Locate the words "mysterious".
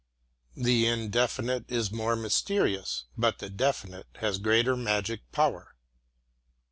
2.15-3.05